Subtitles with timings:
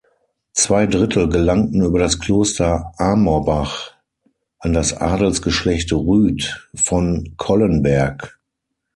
[0.53, 3.93] Zwei Drittel gelangten über das Kloster Amorbach
[4.57, 8.39] an das Adelsgeschlecht Rüdt von Collenberg.